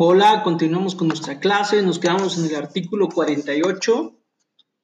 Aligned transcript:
Hola, 0.00 0.42
continuamos 0.44 0.94
con 0.94 1.08
nuestra 1.08 1.40
clase. 1.40 1.82
Nos 1.82 1.98
quedamos 1.98 2.38
en 2.38 2.48
el 2.48 2.54
artículo 2.54 3.08
48. 3.08 4.16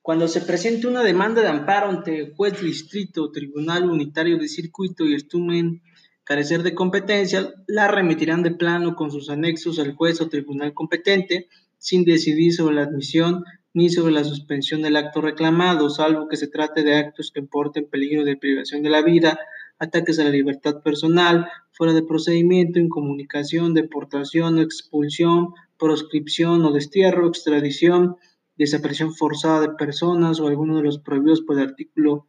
Cuando 0.03 0.27
se 0.27 0.41
presente 0.41 0.89
una 0.89 1.05
demanda 1.05 1.41
de 1.41 1.47
amparo 1.47 1.89
ante 1.89 2.19
el 2.19 2.35
juez 2.35 2.55
de 2.55 2.67
distrito 2.67 3.31
tribunal 3.31 3.89
unitario 3.89 4.39
de 4.39 4.49
circuito 4.49 5.05
y 5.05 5.15
estumen 5.15 5.83
carecer 6.25 6.65
de 6.65 6.75
competencia, 6.75 7.55
la 7.69 7.87
remitirán 7.87 8.43
de 8.43 8.57
plano 8.57 8.97
con 8.97 9.13
sus 9.13 9.31
anexos 9.31 9.79
al 9.79 9.95
juez 9.95 10.21
o 10.21 10.29
tribunal 10.29 10.75
competente 10.75 11.47
sin 11.79 12.05
decidir 12.05 12.53
sobre 12.53 12.75
la 12.75 12.83
admisión 12.83 13.45
ni 13.73 13.91
sobre 13.91 14.13
la 14.13 14.25
suspensión 14.25 14.83
del 14.83 14.97
acto 14.97 15.21
reclamado, 15.21 15.91
salvo 15.91 16.27
que 16.27 16.37
se 16.37 16.49
trate 16.49 16.83
de 16.83 16.97
actos 16.97 17.31
que 17.33 17.39
importen 17.39 17.89
peligro 17.89 18.25
de 18.25 18.37
privación 18.37 18.83
de 18.83 18.91
la 18.91 19.03
vida, 19.03 19.39
ataques 19.79 20.19
a 20.19 20.25
la 20.25 20.31
libertad 20.31 20.83
personal, 20.83 21.49
fuera 21.73 21.93
de 21.93 22.03
procedimiento, 22.03 22.79
incomunicación, 22.79 23.75
deportación, 23.75 24.59
expulsión, 24.59 25.55
proscripción 25.79 26.65
o 26.65 26.73
destierro, 26.73 27.29
extradición, 27.29 28.17
desaparición 28.57 29.15
forzada 29.15 29.61
de 29.61 29.71
personas 29.71 30.41
o 30.41 30.47
alguno 30.47 30.77
de 30.77 30.85
los 30.85 30.99
prohibidos 30.99 31.43
por 31.43 31.59
el 31.59 31.69
artículo 31.69 32.29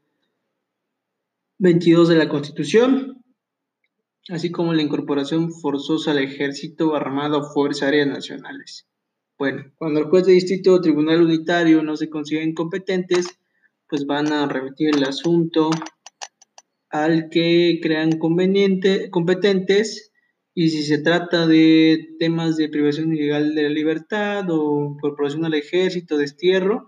22 1.59 2.09
de 2.09 2.15
la 2.15 2.27
Constitución, 2.27 3.23
así 4.29 4.51
como 4.51 4.73
la 4.73 4.81
incorporación 4.81 5.51
forzosa 5.51 6.11
al 6.11 6.19
ejército 6.19 6.95
armado 6.95 7.39
o 7.39 7.53
fuerzas 7.53 7.83
aéreas 7.83 8.07
nacionales. 8.07 8.87
Bueno, 9.37 9.71
cuando 9.77 9.99
el 9.99 10.07
juez 10.07 10.25
de 10.25 10.33
distrito 10.33 10.73
o 10.73 10.81
tribunal 10.81 11.21
unitario 11.21 11.83
no 11.83 11.95
se 11.95 12.09
consideren 12.09 12.53
competentes, 12.53 13.37
pues 13.87 14.05
van 14.05 14.31
a 14.31 14.47
remitir 14.47 14.95
el 14.95 15.03
asunto 15.03 15.69
al 17.03 17.29
que 17.29 17.79
crean 17.81 18.17
competentes 18.19 20.11
y 20.53 20.69
si 20.69 20.83
se 20.83 20.99
trata 20.99 21.47
de 21.47 22.15
temas 22.17 22.55
de 22.55 22.69
privación 22.69 23.13
ilegal 23.13 23.53
de 23.55 23.63
la 23.63 23.69
libertad 23.69 24.45
o 24.49 24.93
incorporación 24.95 25.43
al 25.43 25.53
ejército, 25.53 26.17
destierro, 26.17 26.87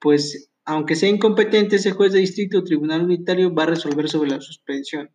pues 0.00 0.50
aunque 0.64 0.96
sea 0.96 1.08
incompetente 1.08 1.76
ese 1.76 1.92
juez 1.92 2.12
de 2.12 2.18
distrito 2.18 2.58
o 2.58 2.64
tribunal 2.64 3.04
unitario 3.04 3.54
va 3.54 3.62
a 3.62 3.66
resolver 3.66 4.08
sobre 4.08 4.30
la 4.30 4.40
suspensión. 4.40 5.10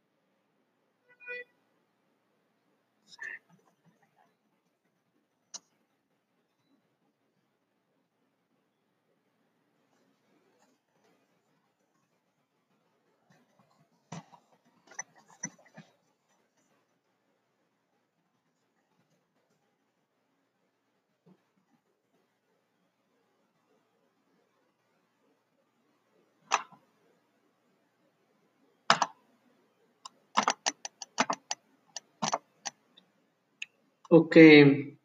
O 34.14 34.28
que 34.28 34.98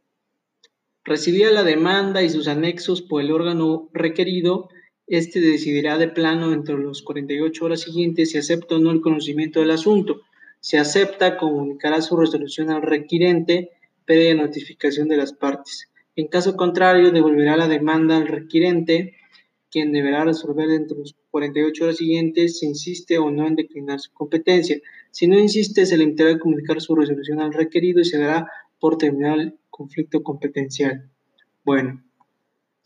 recibía 1.04 1.52
la 1.52 1.62
demanda 1.62 2.24
y 2.24 2.28
sus 2.28 2.48
anexos 2.48 3.02
por 3.02 3.22
el 3.22 3.30
órgano 3.30 3.88
requerido, 3.92 4.68
este 5.06 5.38
decidirá 5.38 5.96
de 5.96 6.08
plano 6.08 6.52
entre 6.52 6.76
los 6.76 7.02
48 7.02 7.64
horas 7.64 7.82
siguientes 7.82 8.32
si 8.32 8.38
acepta 8.38 8.74
o 8.74 8.78
no 8.80 8.90
el 8.90 9.00
conocimiento 9.00 9.60
del 9.60 9.70
asunto. 9.70 10.22
Si 10.58 10.76
acepta, 10.76 11.36
comunicará 11.36 12.02
su 12.02 12.16
resolución 12.16 12.70
al 12.70 12.82
requirente 12.82 13.70
previa 14.04 14.34
notificación 14.34 15.06
de 15.06 15.18
las 15.18 15.32
partes. 15.32 15.88
En 16.16 16.26
caso 16.26 16.56
contrario, 16.56 17.12
devolverá 17.12 17.56
la 17.56 17.68
demanda 17.68 18.16
al 18.16 18.26
requirente, 18.26 19.14
quien 19.70 19.92
deberá 19.92 20.24
resolver 20.24 20.66
dentro 20.66 20.96
de 20.96 21.02
los 21.02 21.14
48 21.30 21.84
horas 21.84 21.96
siguientes 21.98 22.58
si 22.58 22.66
insiste 22.66 23.18
o 23.18 23.30
no 23.30 23.46
en 23.46 23.54
declinar 23.54 24.00
su 24.00 24.12
competencia. 24.12 24.80
Si 25.12 25.28
no 25.28 25.38
insiste, 25.38 25.86
se 25.86 25.96
le 25.96 26.04
limitará 26.04 26.32
a 26.32 26.38
comunicar 26.40 26.80
su 26.80 26.96
resolución 26.96 27.40
al 27.40 27.52
requerido 27.52 28.00
y 28.00 28.04
se 28.04 28.18
dará 28.18 28.50
por 28.78 28.98
terminar 28.98 29.38
el 29.38 29.58
conflicto 29.70 30.22
competencial. 30.22 31.10
Bueno, 31.64 32.02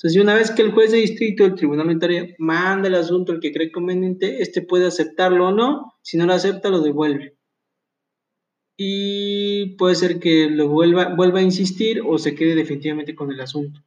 entonces 0.00 0.22
una 0.22 0.34
vez 0.34 0.50
que 0.50 0.62
el 0.62 0.72
juez 0.72 0.92
de 0.92 0.98
distrito, 0.98 1.44
el 1.44 1.54
tribunal 1.54 1.86
unitario, 1.86 2.28
manda 2.38 2.88
el 2.88 2.94
asunto 2.94 3.32
al 3.32 3.40
que 3.40 3.52
cree 3.52 3.70
conveniente, 3.70 4.40
este 4.40 4.62
puede 4.62 4.86
aceptarlo 4.86 5.48
o 5.48 5.52
no, 5.52 5.92
si 6.00 6.16
no 6.16 6.24
lo 6.24 6.32
acepta 6.32 6.70
lo 6.70 6.80
devuelve. 6.80 7.36
Y 8.78 9.76
puede 9.76 9.94
ser 9.94 10.18
que 10.18 10.48
lo 10.48 10.68
vuelva, 10.68 11.14
vuelva 11.14 11.40
a 11.40 11.42
insistir 11.42 12.00
o 12.06 12.16
se 12.16 12.34
quede 12.34 12.54
definitivamente 12.54 13.14
con 13.14 13.30
el 13.30 13.42
asunto. 13.42 13.82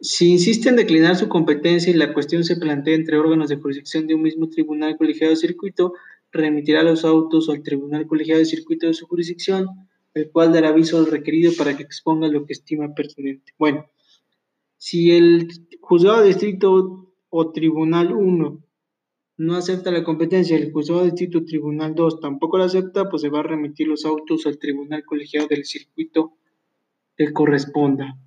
Si 0.00 0.32
insiste 0.32 0.68
en 0.68 0.74
declinar 0.74 1.14
su 1.14 1.28
competencia 1.28 1.92
y 1.92 1.94
la 1.94 2.12
cuestión 2.12 2.42
se 2.42 2.56
plantea 2.56 2.96
entre 2.96 3.18
órganos 3.18 3.50
de 3.50 3.56
jurisdicción 3.58 4.08
de 4.08 4.16
un 4.16 4.22
mismo 4.22 4.48
tribunal 4.48 4.96
colegiado 4.96 5.30
de 5.30 5.36
circuito, 5.36 5.94
remitirá 6.32 6.82
los 6.82 7.04
autos 7.04 7.48
al 7.48 7.62
Tribunal 7.62 8.06
Colegiado 8.06 8.40
de 8.40 8.46
Circuito 8.46 8.86
de 8.86 8.94
su 8.94 9.06
jurisdicción, 9.06 9.68
el 10.14 10.30
cual 10.30 10.52
dará 10.52 10.70
aviso 10.70 10.98
al 10.98 11.06
requerido 11.06 11.52
para 11.56 11.76
que 11.76 11.82
exponga 11.82 12.28
lo 12.28 12.44
que 12.46 12.54
estima 12.54 12.94
pertinente. 12.94 13.52
Bueno, 13.58 13.86
si 14.76 15.12
el 15.12 15.48
juzgado 15.80 16.22
de 16.22 16.28
distrito 16.28 17.14
o 17.28 17.52
Tribunal 17.52 18.12
1 18.12 18.64
no 19.38 19.54
acepta 19.54 19.90
la 19.90 20.04
competencia, 20.04 20.56
el 20.56 20.72
juzgado 20.72 21.02
de 21.02 21.10
distrito 21.10 21.44
Tribunal 21.44 21.94
2 21.94 22.20
tampoco 22.20 22.58
la 22.58 22.64
acepta, 22.64 23.08
pues 23.08 23.22
se 23.22 23.28
va 23.28 23.40
a 23.40 23.44
remitir 23.44 23.86
los 23.86 24.04
autos 24.04 24.46
al 24.46 24.58
Tribunal 24.58 25.04
Colegiado 25.04 25.48
del 25.48 25.64
Circuito 25.64 26.32
que 27.16 27.32
corresponda. 27.32 28.18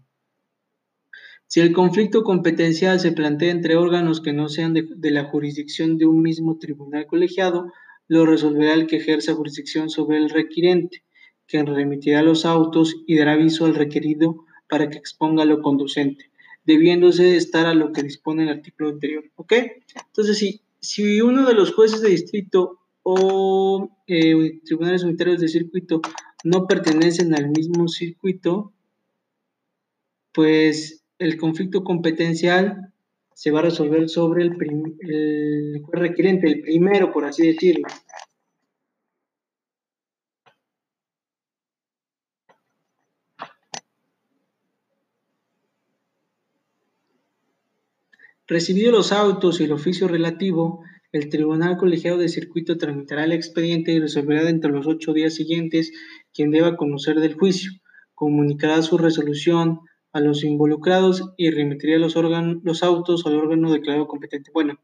Si 1.47 1.59
el 1.59 1.73
conflicto 1.73 2.23
competencial 2.23 2.99
se 2.99 3.11
plantea 3.11 3.51
entre 3.51 3.75
órganos 3.75 4.19
que 4.19 4.33
no 4.33 4.49
sean 4.49 4.73
de 4.73 5.11
la 5.11 5.25
jurisdicción 5.25 5.97
de 5.97 6.07
un 6.07 6.21
mismo 6.21 6.57
tribunal 6.57 7.05
colegiado, 7.05 7.71
lo 8.07 8.25
resolverá 8.25 8.73
el 8.73 8.87
que 8.87 8.97
ejerza 8.97 9.33
jurisdicción 9.33 9.89
sobre 9.89 10.17
el 10.17 10.29
requirente, 10.29 11.03
quien 11.47 11.65
remitirá 11.65 12.21
los 12.21 12.45
autos 12.45 12.95
y 13.07 13.17
dará 13.17 13.33
aviso 13.33 13.65
al 13.65 13.75
requerido 13.75 14.45
para 14.69 14.89
que 14.89 14.97
exponga 14.97 15.45
lo 15.45 15.61
conducente, 15.61 16.31
debiéndose 16.65 17.35
estar 17.35 17.65
a 17.65 17.73
lo 17.73 17.91
que 17.91 18.03
dispone 18.03 18.43
el 18.43 18.49
artículo 18.49 18.89
anterior. 18.89 19.25
¿Ok? 19.35 19.53
Entonces, 20.07 20.37
si, 20.37 20.61
si 20.79 21.21
uno 21.21 21.47
de 21.47 21.53
los 21.53 21.73
jueces 21.73 22.01
de 22.01 22.09
distrito 22.09 22.79
o 23.03 23.89
eh, 24.07 24.59
tribunales 24.63 25.03
unitarios 25.03 25.39
de 25.39 25.47
circuito 25.47 26.01
no 26.43 26.67
pertenecen 26.67 27.35
al 27.35 27.49
mismo 27.49 27.87
circuito, 27.87 28.73
pues 30.31 31.03
el 31.17 31.37
conflicto 31.37 31.83
competencial 31.83 32.93
se 33.35 33.51
va 33.51 33.59
a 33.59 33.63
resolver 33.63 34.07
sobre 34.07 34.43
el, 34.43 34.53
el 35.01 35.83
requirente, 35.91 36.47
el 36.47 36.61
primero, 36.61 37.11
por 37.11 37.25
así 37.25 37.45
decirlo. 37.45 37.85
Recibidos 48.47 48.93
los 48.93 49.11
autos 49.11 49.59
y 49.59 49.65
el 49.65 49.73
oficio 49.73 50.07
relativo, 50.07 50.81
el 51.11 51.27
Tribunal 51.29 51.77
Colegiado 51.77 52.17
de 52.17 52.29
Circuito 52.29 52.77
tramitará 52.77 53.25
el 53.25 53.33
expediente 53.33 53.91
y 53.91 53.99
resolverá 53.99 54.45
dentro 54.45 54.71
de 54.71 54.77
los 54.77 54.87
ocho 54.87 55.11
días 55.11 55.33
siguientes 55.33 55.91
quien 56.33 56.51
deba 56.51 56.77
conocer 56.77 57.19
del 57.19 57.33
juicio. 57.33 57.71
Comunicará 58.13 58.81
su 58.81 58.97
resolución 58.97 59.81
a 60.15 60.21
los 60.21 60.45
involucrados 60.45 61.33
y 61.35 61.49
remitiría 61.49 61.99
los, 61.99 62.15
los 62.15 62.83
autos 62.83 63.25
al 63.25 63.35
órgano 63.35 63.73
declarado 63.73 64.07
competente. 64.07 64.49
Bueno, 64.53 64.79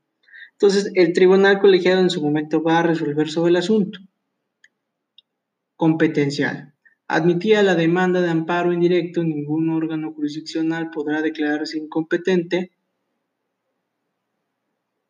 entonces 0.51 0.91
el 0.93 1.13
tribunal 1.13 1.61
colegiado 1.61 2.01
en 2.01 2.09
su 2.09 2.21
momento 2.21 2.61
va 2.61 2.79
a 2.79 2.83
resolver 2.83 3.29
sobre 3.29 3.51
el 3.51 3.55
asunto 3.55 3.99
competencial. 5.77 6.73
Admitida 7.07 7.63
la 7.63 7.75
demanda 7.75 8.19
de 8.21 8.29
amparo 8.29 8.73
indirecto, 8.73 9.23
ningún 9.23 9.69
órgano 9.69 10.11
jurisdiccional 10.11 10.91
podrá 10.91 11.21
declararse 11.21 11.77
incompetente 11.77 12.73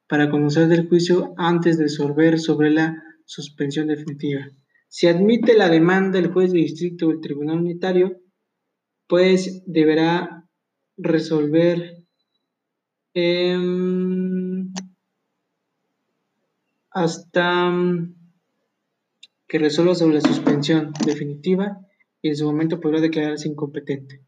para 0.08 0.30
conocer 0.30 0.68
del 0.68 0.88
juicio 0.88 1.34
antes 1.36 1.80
de 1.80 1.86
resolver 1.86 2.40
sobre 2.40 2.70
la 2.70 3.04
suspensión 3.26 3.88
definitiva. 3.88 4.48
Si 4.88 5.08
admite 5.08 5.58
la 5.58 5.68
demanda 5.68 6.20
el 6.20 6.32
juez 6.32 6.52
de 6.52 6.60
distrito 6.60 7.08
o 7.08 7.12
el 7.12 7.22
tribunal 7.22 7.58
unitario, 7.58 8.22
pues 9.12 9.62
deberá 9.66 10.48
resolver 10.96 12.02
em, 13.14 14.72
hasta 16.90 17.74
que 19.50 19.60
resuelva 19.60 19.96
sobre 19.96 20.14
la 20.14 20.22
suspensión 20.22 20.94
definitiva 21.06 21.86
y 22.22 22.30
en 22.30 22.38
su 22.38 22.46
momento 22.46 22.80
podrá 22.80 23.02
declararse 23.02 23.50
incompetente. 23.50 24.22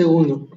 Segundo, 0.00 0.48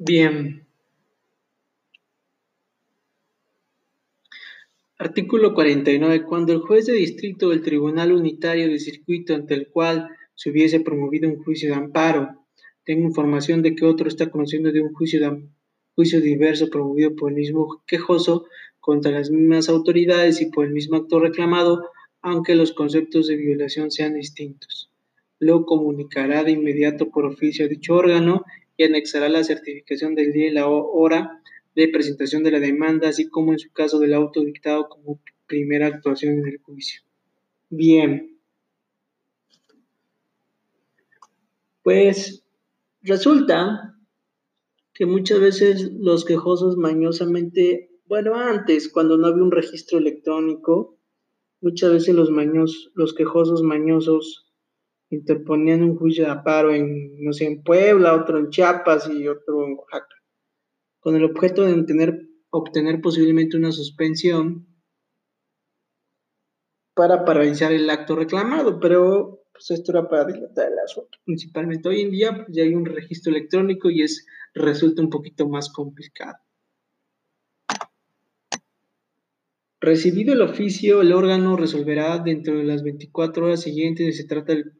Bien. 0.00 0.64
Artículo 4.96 5.54
49. 5.54 6.22
Cuando 6.22 6.52
el 6.52 6.60
juez 6.60 6.86
de 6.86 6.92
distrito 6.92 7.48
del 7.48 7.62
Tribunal 7.62 8.12
Unitario 8.12 8.68
de 8.68 8.78
Circuito 8.78 9.34
ante 9.34 9.54
el 9.54 9.66
cual 9.66 10.08
se 10.36 10.50
hubiese 10.50 10.78
promovido 10.78 11.28
un 11.28 11.42
juicio 11.42 11.70
de 11.70 11.74
amparo 11.74 12.28
tenga 12.84 13.08
información 13.08 13.60
de 13.60 13.74
que 13.74 13.84
otro 13.84 14.06
está 14.06 14.30
conociendo 14.30 14.70
de 14.70 14.80
un 14.80 14.94
juicio, 14.94 15.42
juicio 15.96 16.20
diverso 16.20 16.70
promovido 16.70 17.16
por 17.16 17.30
el 17.30 17.36
mismo 17.36 17.82
quejoso 17.84 18.46
contra 18.78 19.10
las 19.10 19.30
mismas 19.30 19.68
autoridades 19.68 20.40
y 20.40 20.46
por 20.46 20.64
el 20.64 20.72
mismo 20.72 20.96
actor 20.96 21.22
reclamado, 21.22 21.90
aunque 22.22 22.54
los 22.54 22.72
conceptos 22.72 23.26
de 23.26 23.36
violación 23.36 23.90
sean 23.90 24.14
distintos. 24.14 24.92
Lo 25.40 25.66
comunicará 25.66 26.44
de 26.44 26.52
inmediato 26.52 27.10
por 27.10 27.26
oficio 27.26 27.66
a 27.66 27.68
dicho 27.68 27.94
órgano 27.94 28.44
y 28.78 28.84
anexará 28.84 29.28
la 29.28 29.44
certificación 29.44 30.14
del 30.14 30.32
día 30.32 30.48
y 30.48 30.52
la 30.52 30.68
hora 30.68 31.42
de 31.74 31.88
presentación 31.88 32.44
de 32.44 32.52
la 32.52 32.60
demanda, 32.60 33.08
así 33.08 33.28
como 33.28 33.52
en 33.52 33.58
su 33.58 33.70
caso 33.72 33.98
del 33.98 34.14
auto 34.14 34.42
dictado 34.42 34.88
como 34.88 35.20
primera 35.46 35.88
actuación 35.88 36.38
en 36.38 36.46
el 36.46 36.58
juicio. 36.58 37.02
Bien. 37.68 38.38
Pues 41.82 42.44
resulta 43.02 43.96
que 44.94 45.06
muchas 45.06 45.40
veces 45.40 45.90
los 45.92 46.24
quejosos 46.24 46.76
mañosamente, 46.76 47.90
bueno, 48.06 48.36
antes, 48.36 48.88
cuando 48.88 49.16
no 49.16 49.26
había 49.26 49.42
un 49.42 49.52
registro 49.52 49.98
electrónico, 49.98 50.96
muchas 51.60 51.92
veces 51.92 52.14
los 52.14 52.30
maños, 52.30 52.90
los 52.94 53.12
quejosos 53.12 53.62
mañosos 53.62 54.47
interponían 55.10 55.82
un 55.82 55.96
juicio 55.96 56.24
de 56.24 56.30
aparo 56.30 56.72
en, 56.72 57.22
no 57.22 57.32
sé, 57.32 57.46
en 57.46 57.62
Puebla, 57.62 58.14
otro 58.14 58.38
en 58.38 58.50
Chiapas 58.50 59.08
y 59.08 59.26
otro 59.26 59.64
en 59.66 59.74
Oaxaca, 59.74 60.16
con 61.00 61.16
el 61.16 61.24
objeto 61.24 61.64
de 61.64 61.72
obtener, 61.72 62.28
obtener 62.50 63.00
posiblemente 63.00 63.56
una 63.56 63.72
suspensión 63.72 64.66
para 66.94 67.24
paralizar 67.24 67.72
el 67.72 67.88
acto 67.88 68.16
reclamado, 68.16 68.80
pero 68.80 69.44
pues 69.52 69.70
esto 69.70 69.92
era 69.92 70.08
para 70.08 70.24
dilatar 70.24 70.70
el 70.70 70.78
asunto. 70.78 71.18
Principalmente 71.24 71.88
hoy 71.88 72.02
en 72.02 72.10
día 72.10 72.34
pues, 72.34 72.48
ya 72.50 72.62
hay 72.62 72.74
un 72.74 72.84
registro 72.84 73.30
electrónico 73.30 73.90
y 73.90 74.02
es 74.02 74.26
resulta 74.54 75.02
un 75.02 75.10
poquito 75.10 75.48
más 75.48 75.70
complicado. 75.70 76.38
Recibido 79.80 80.34
el 80.34 80.42
oficio, 80.42 81.02
el 81.02 81.12
órgano 81.12 81.56
resolverá 81.56 82.18
dentro 82.18 82.58
de 82.58 82.64
las 82.64 82.82
24 82.82 83.46
horas 83.46 83.62
siguientes 83.62 84.06
si 84.16 84.22
se 84.22 84.28
trata 84.28 84.52
del 84.52 84.77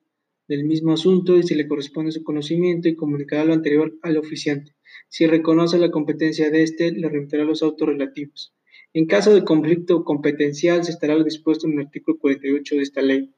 del 0.49 0.65
mismo 0.65 0.93
asunto 0.93 1.37
y 1.37 1.43
si 1.43 1.55
le 1.55 1.69
corresponde 1.69 2.11
su 2.11 2.25
conocimiento 2.25 2.89
y 2.89 2.97
comunicará 2.97 3.45
lo 3.45 3.53
anterior 3.53 3.95
al 4.03 4.17
oficiante. 4.17 4.73
Si 5.09 5.27
reconoce 5.27 5.79
la 5.79 5.91
competencia 5.91 6.51
de 6.51 6.63
éste, 6.63 6.91
le 6.91 7.09
remitirá 7.09 7.45
los 7.45 7.63
autos 7.63 7.89
relativos. 7.89 8.55
En 8.95 9.07
caso 9.07 9.35
de 9.35 9.45
conflicto 9.45 10.03
competencial, 10.05 10.83
se 10.85 10.93
estará 10.93 11.23
dispuesto 11.23 11.67
en 11.67 11.75
el 11.75 11.87
artículo 11.87 12.19
48 12.19 12.77
de 12.77 12.83
esta 12.83 13.03
ley. 13.03 13.31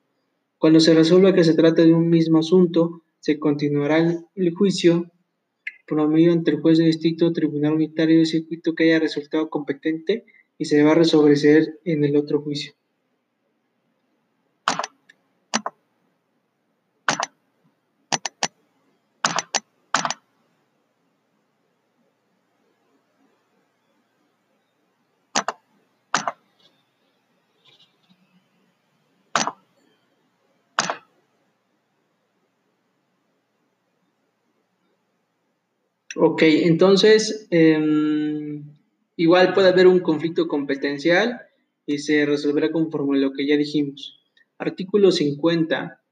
Cuando 0.59 0.79
se 0.79 0.95
resuelva 0.95 1.35
que 1.35 1.45
se 1.45 1.55
trata 1.55 1.83
de 1.83 1.93
un 1.93 2.09
mismo 2.09 2.39
asunto, 2.39 3.03
se 3.19 3.39
continuará 3.39 4.25
el 4.35 4.55
juicio 4.55 5.11
promovido 5.87 6.33
ante 6.33 6.53
el 6.53 6.61
juez 6.61 6.79
de 6.79 6.85
distrito 6.85 7.27
o 7.27 7.33
tribunal 7.33 7.75
unitario 7.75 8.21
de 8.21 8.27
circuito 8.27 8.75
que 8.75 8.85
haya 8.85 9.01
resultado 9.01 9.51
competente 9.51 10.25
y 10.57 10.67
se 10.67 10.83
va 10.85 10.93
a 10.93 10.95
resolver 10.95 11.81
en 11.85 12.05
el 12.05 12.17
otro 12.17 12.41
juicio. 12.41 12.75
Ok, 36.17 36.43
entonces, 36.43 37.47
em, 37.51 38.65
igual 39.17 39.55
puede 39.55 39.69
haber 39.69 39.87
un 39.87 40.01
conflicto 40.01 40.49
competencial 40.49 41.41
y 41.87 41.99
se 41.99 42.27
resolverá 42.27 42.73
conforme 42.73 43.17
a 43.17 43.21
lo 43.21 43.33
que 43.33 43.47
ya 43.47 43.57
dijimos. 43.57 44.19
Artículo 44.59 45.12
50. 45.12 46.03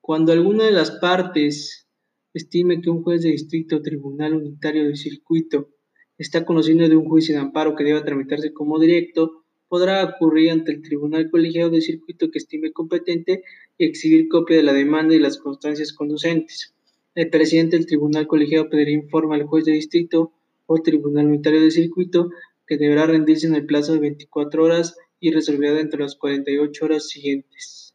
Cuando 0.00 0.32
alguna 0.32 0.64
de 0.64 0.72
las 0.72 0.90
partes 0.90 1.86
estime 2.32 2.80
que 2.80 2.90
un 2.90 3.04
juez 3.04 3.22
de 3.22 3.30
distrito 3.30 3.76
o 3.76 3.82
tribunal 3.82 4.34
unitario 4.34 4.88
de 4.88 4.96
circuito 4.96 5.70
está 6.18 6.44
conociendo 6.44 6.88
de 6.88 6.96
un 6.96 7.08
juicio 7.08 7.36
de 7.36 7.40
amparo 7.40 7.76
que 7.76 7.84
deba 7.84 8.04
tramitarse 8.04 8.52
como 8.52 8.80
directo, 8.80 9.44
podrá 9.68 10.02
acudir 10.02 10.50
ante 10.50 10.72
el 10.72 10.82
tribunal 10.82 11.30
colegiado 11.30 11.70
de 11.70 11.80
circuito 11.80 12.28
que 12.32 12.38
estime 12.38 12.72
competente 12.72 13.44
y 13.78 13.86
exhibir 13.86 14.28
copia 14.28 14.56
de 14.56 14.64
la 14.64 14.72
demanda 14.72 15.14
y 15.14 15.20
las 15.20 15.38
constancias 15.38 15.92
conducentes. 15.92 16.73
El 17.14 17.30
presidente 17.30 17.76
del 17.76 17.86
tribunal 17.86 18.26
colegiado 18.26 18.68
pedirá 18.68 18.90
informe 18.90 19.36
al 19.36 19.44
juez 19.44 19.64
de 19.64 19.72
distrito 19.72 20.32
o 20.66 20.82
tribunal 20.82 21.26
unitario 21.26 21.60
de 21.60 21.70
circuito 21.70 22.30
que 22.66 22.76
deberá 22.76 23.06
rendirse 23.06 23.46
en 23.46 23.54
el 23.54 23.66
plazo 23.66 23.92
de 23.92 24.00
24 24.00 24.64
horas 24.64 24.96
y 25.20 25.30
resolverá 25.30 25.74
dentro 25.74 25.98
de 25.98 26.04
las 26.04 26.16
48 26.16 26.84
horas 26.84 27.08
siguientes. 27.08 27.94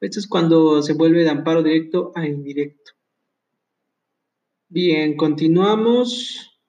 Esto 0.00 0.18
es 0.18 0.26
cuando 0.26 0.82
se 0.82 0.94
vuelve 0.94 1.22
de 1.22 1.30
amparo 1.30 1.62
directo 1.62 2.12
a 2.14 2.26
indirecto. 2.26 2.92
Bien, 4.68 5.16
continuamos 5.16 6.60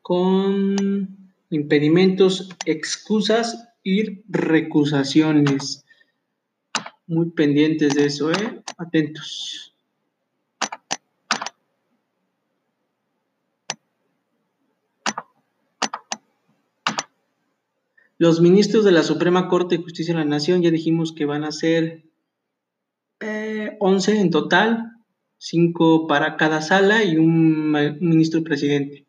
con 0.00 1.32
impedimentos, 1.50 2.48
excusas 2.66 3.68
y 3.82 4.22
recusaciones 4.28 5.83
muy 7.06 7.30
pendientes 7.30 7.94
de 7.94 8.06
eso, 8.06 8.30
¿eh? 8.30 8.62
Atentos. 8.78 9.74
Los 18.16 18.40
ministros 18.40 18.84
de 18.84 18.92
la 18.92 19.02
Suprema 19.02 19.48
Corte 19.48 19.76
de 19.76 19.82
Justicia 19.82 20.14
de 20.14 20.20
la 20.20 20.24
Nación 20.24 20.62
ya 20.62 20.70
dijimos 20.70 21.12
que 21.12 21.24
van 21.24 21.44
a 21.44 21.52
ser 21.52 22.04
11 23.80 24.12
eh, 24.12 24.20
en 24.20 24.30
total, 24.30 24.92
5 25.38 26.06
para 26.06 26.36
cada 26.36 26.62
sala 26.62 27.04
y 27.04 27.16
un 27.16 27.72
ministro 28.00 28.42
presidente. 28.44 29.06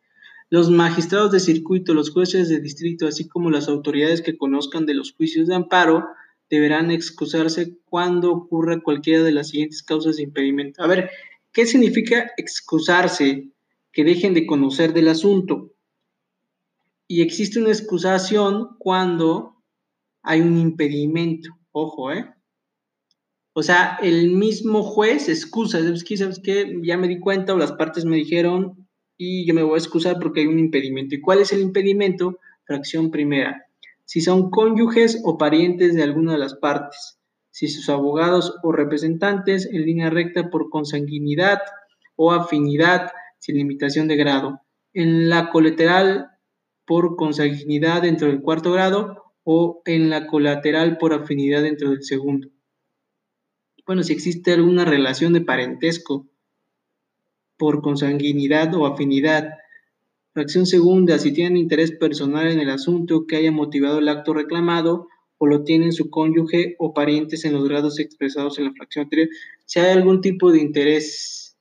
Los 0.49 0.69
magistrados 0.69 1.31
de 1.31 1.39
circuito, 1.39 1.93
los 1.93 2.11
jueces 2.11 2.49
de 2.49 2.59
distrito, 2.59 3.07
así 3.07 3.27
como 3.27 3.51
las 3.51 3.67
autoridades 3.67 4.21
que 4.21 4.37
conozcan 4.37 4.85
de 4.85 4.95
los 4.95 5.13
juicios 5.13 5.47
de 5.47 5.55
amparo, 5.55 6.05
deberán 6.49 6.91
excusarse 6.91 7.77
cuando 7.85 8.31
ocurra 8.31 8.81
cualquiera 8.81 9.23
de 9.23 9.31
las 9.31 9.49
siguientes 9.49 9.83
causas 9.83 10.17
de 10.17 10.23
impedimento. 10.23 10.83
A 10.83 10.87
ver, 10.87 11.09
¿qué 11.51 11.65
significa 11.65 12.31
excusarse? 12.37 13.49
Que 13.91 14.03
dejen 14.03 14.33
de 14.33 14.45
conocer 14.45 14.93
del 14.93 15.07
asunto. 15.07 15.71
Y 17.07 17.21
existe 17.21 17.59
una 17.59 17.69
excusación 17.69 18.75
cuando 18.79 19.63
hay 20.21 20.41
un 20.41 20.57
impedimento. 20.57 21.49
Ojo, 21.71 22.11
¿eh? 22.11 22.25
O 23.53 23.63
sea, 23.63 23.97
el 24.01 24.31
mismo 24.31 24.83
juez 24.83 25.29
excusa, 25.29 25.81
¿sabes 25.81 26.03
qué? 26.03 26.17
¿Sabes? 26.17 26.41
Ya 26.83 26.97
me 26.97 27.07
di 27.07 27.19
cuenta 27.19 27.53
o 27.53 27.57
las 27.57 27.71
partes 27.71 28.03
me 28.03 28.17
dijeron 28.17 28.85
y 29.17 29.47
yo 29.47 29.53
me 29.53 29.63
voy 29.63 29.75
a 29.75 29.77
excusar 29.77 30.19
porque 30.19 30.41
hay 30.41 30.47
un 30.47 30.59
impedimento. 30.59 31.15
¿Y 31.15 31.21
cuál 31.21 31.39
es 31.39 31.53
el 31.53 31.61
impedimento? 31.61 32.39
Fracción 32.65 33.11
primera. 33.11 33.64
Si 34.05 34.21
son 34.21 34.49
cónyuges 34.49 35.21
o 35.23 35.37
parientes 35.37 35.95
de 35.95 36.03
alguna 36.03 36.33
de 36.33 36.37
las 36.39 36.55
partes, 36.55 37.19
si 37.51 37.67
sus 37.67 37.89
abogados 37.89 38.55
o 38.63 38.71
representantes 38.71 39.67
en 39.71 39.85
línea 39.85 40.09
recta 40.09 40.49
por 40.49 40.69
consanguinidad 40.69 41.59
o 42.15 42.31
afinidad 42.31 43.11
sin 43.39 43.57
limitación 43.57 44.07
de 44.07 44.15
grado, 44.15 44.61
en 44.93 45.29
la 45.29 45.49
colateral 45.49 46.31
por 46.85 47.15
consanguinidad 47.15 48.03
dentro 48.03 48.27
del 48.27 48.41
cuarto 48.41 48.71
grado 48.71 49.33
o 49.43 49.81
en 49.85 50.09
la 50.09 50.27
colateral 50.27 50.97
por 50.97 51.13
afinidad 51.13 51.61
dentro 51.61 51.89
del 51.89 52.03
segundo. 52.03 52.49
Bueno, 53.85 54.03
si 54.03 54.13
existe 54.13 54.53
alguna 54.53 54.85
relación 54.85 55.33
de 55.33 55.41
parentesco 55.41 56.27
por 57.57 57.81
consanguinidad 57.81 58.73
o 58.75 58.85
afinidad. 58.85 59.53
Fracción 60.35 60.65
segunda, 60.65 61.17
si 61.17 61.31
tienen 61.31 61.55
interés 61.55 61.93
personal 61.93 62.51
en 62.51 62.59
el 62.59 62.69
asunto 62.69 63.25
que 63.25 63.37
haya 63.37 63.53
motivado 63.53 63.99
el 63.99 64.09
acto 64.09 64.33
reclamado 64.33 65.07
o 65.37 65.47
lo 65.47 65.63
tienen 65.63 65.93
su 65.93 66.09
cónyuge 66.09 66.75
o 66.77 66.93
parientes 66.93 67.45
en 67.45 67.53
los 67.53 67.63
grados 67.63 67.99
expresados 67.99 68.59
en 68.59 68.65
la 68.65 68.73
fracción 68.73 69.03
anterior. 69.03 69.29
Si 69.65 69.79
hay 69.79 69.93
algún 69.93 70.19
tipo 70.19 70.51
de 70.51 70.59
interés. 70.59 71.55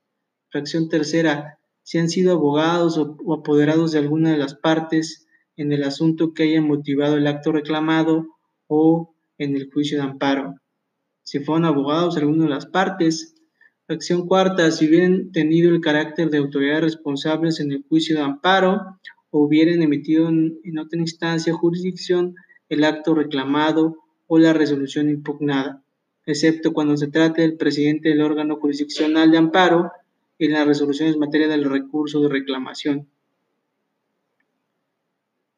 Fracción 0.51 0.89
tercera, 0.89 1.61
si 1.85 1.99
han 1.99 2.09
sido 2.09 2.33
abogados 2.33 2.99
o, 2.99 3.17
apoderados 3.33 3.93
de 3.93 4.01
alguna 4.01 4.33
de 4.33 4.39
las 4.39 4.57
partes 4.57 5.29
en 5.57 5.71
el 5.73 5.85
asunto 5.85 6.35
que 6.35 6.43
haya 6.43 6.61
motivado 6.61 7.17
el 7.17 7.29
acto 7.29 7.53
reclamado 7.53 8.27
o 8.67 9.15
en 9.39 9.55
el 9.55 9.71
juicio 9.73 9.99
de 9.99 10.03
amparo. 10.03 10.55
Si 11.23 11.39
fueron 11.39 11.65
abogados 11.65 12.17
de 12.17 12.23
alguna 12.23 12.45
de 12.45 12.51
las 12.51 12.67
partes, 12.67 13.34
Acción 13.87 14.27
cuarta, 14.27 14.71
si 14.71 14.89
hubieran 14.89 15.31
tenido 15.31 15.71
el 15.71 15.83
carácter 15.83 16.31
de 16.31 16.39
autoridades 16.39 16.85
responsables 16.85 17.61
en 17.61 17.71
el 17.71 17.85
juicio 17.87 18.17
de 18.17 18.23
amparo 18.23 18.99
o 19.31 19.41
hubieran 19.41 19.83
emitido 19.83 20.27
en, 20.29 20.79
otra 20.79 20.99
instancia 20.99 21.53
jurisdicción 21.53 22.35
el 22.71 22.83
acto 22.83 23.15
reclamado 23.15 23.99
o 24.27 24.39
la 24.39 24.55
resolución 24.55 25.11
impugnada, 25.11 25.85
excepto 26.25 26.73
cuando 26.73 26.97
se 26.97 27.09
trate 27.09 27.43
del 27.43 27.59
presidente 27.59 28.09
del 28.09 28.23
órgano 28.23 28.57
jurisdiccional 28.57 29.31
de 29.31 29.37
amparo 29.37 29.93
en 30.39 30.53
las 30.53 30.67
resoluciones 30.67 31.15
en 31.15 31.21
materia 31.21 31.49
del 31.49 31.65
recurso 31.65 32.23
de 32.23 32.31
reclamación. 32.31 33.07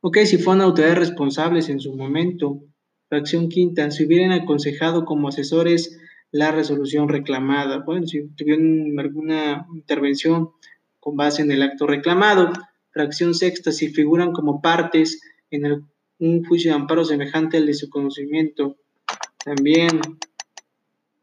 Ok, 0.01 0.19
si 0.25 0.39
fueron 0.39 0.63
autoridades 0.63 0.99
responsables 0.99 1.69
en 1.69 1.79
su 1.79 1.95
momento. 1.95 2.61
Fracción 3.09 3.49
quinta, 3.49 3.89
si 3.93 4.05
hubieran 4.05 4.33
aconsejado 4.33 5.05
como 5.05 5.29
asesores 5.29 6.01
la 6.33 6.51
resolución 6.51 7.09
reclamada. 7.09 7.79
Bueno, 7.79 8.07
si 8.07 8.29
tuvieron 8.29 8.99
alguna 8.99 9.67
intervención 9.75 10.51
con 11.07 11.17
base 11.17 11.43
en 11.43 11.53
el 11.53 11.63
acto 11.63 11.87
reclamado. 11.87 12.53
Fracción 12.91 13.35
sexta, 13.35 13.71
si 13.71 13.89
figuran 13.89 14.33
como 14.33 14.61
partes 14.61 15.21
en 15.51 15.87
un 16.19 16.45
juicio 16.45 16.73
de 16.73 16.77
amparo 16.77 17.05
semejante 17.05 17.59
al 17.59 17.67
de 17.67 17.75
su 17.75 17.89
conocimiento. 17.89 18.77
También 19.45 20.01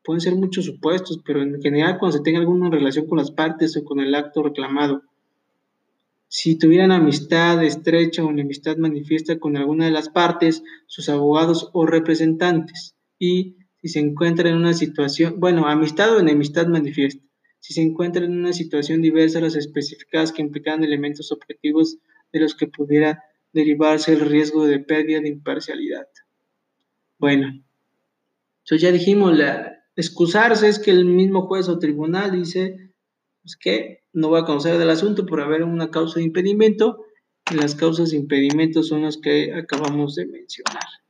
pueden 0.04 0.22
ser 0.22 0.36
muchos 0.36 0.64
supuestos, 0.64 1.20
pero 1.26 1.42
en 1.42 1.62
general 1.62 1.98
cuando 1.98 2.18
se 2.18 2.24
tenga 2.24 2.40
alguna 2.40 2.70
relación 2.70 3.08
con 3.08 3.18
las 3.18 3.32
partes 3.32 3.76
o 3.76 3.84
con 3.84 4.00
el 4.00 4.16
acto 4.16 4.44
reclamado. 4.44 5.04
Si 6.30 6.58
tuvieran 6.58 6.92
amistad 6.92 7.62
estrecha 7.64 8.24
o 8.24 8.30
enemistad 8.30 8.78
manifiesta 8.78 9.38
con 9.38 9.58
alguna 9.58 9.86
de 9.86 9.92
las 9.92 10.10
partes, 10.10 10.64
sus 10.88 11.10
abogados 11.10 11.70
o 11.74 11.86
representantes. 11.86 12.96
Y 13.20 13.58
si 13.84 13.90
se 13.90 14.00
encuentra 14.00 14.48
en 14.48 14.56
una 14.56 14.74
situación, 14.74 15.42
bueno, 15.42 15.68
amistad 15.68 16.16
o 16.16 16.20
enemistad 16.22 16.68
manifiesta, 16.68 17.22
si 17.60 17.74
se 17.74 17.82
encuentra 17.82 18.24
en 18.24 18.32
una 18.32 18.54
situación 18.54 19.02
diversa 19.02 19.42
las 19.42 19.56
especificadas 19.56 20.32
que 20.32 20.42
implican 20.42 20.86
elementos 20.86 21.34
objetivos 21.34 21.98
de 22.32 22.40
los 22.40 22.56
que 22.56 22.68
pudiera 22.68 23.22
derivarse 23.52 24.14
el 24.14 24.22
riesgo 24.22 24.66
de 24.66 24.80
pérdida 24.80 25.20
de 25.20 25.28
imparcialidad. 25.28 26.08
Bueno, 27.20 27.62
eso 28.64 28.78
ya 28.78 28.90
dijimos, 28.90 29.38
la, 29.38 29.84
excusarse 29.98 30.70
es 30.70 30.80
que 30.80 30.92
el 30.92 31.04
mismo 31.04 31.46
juez 31.48 31.68
o 31.68 31.78
tribunal 31.78 32.32
dice 32.32 32.94
pues, 33.42 33.58
que 33.58 34.04
no 34.14 34.32
va 34.32 34.40
a 34.40 34.46
conocer 34.46 34.78
del 34.78 34.92
asunto 34.92 35.26
por 35.26 35.42
haber 35.42 35.64
una 35.64 35.92
causa 35.92 36.20
de 36.20 36.26
impedimento, 36.26 37.04
y 37.52 37.56
las 37.56 37.76
causas 37.76 38.12
de 38.12 38.16
impedimento 38.16 38.82
son 38.82 39.02
las 39.02 39.18
que 39.18 39.54
acabamos 39.54 40.16
de 40.16 40.26
mencionar. 40.26 41.03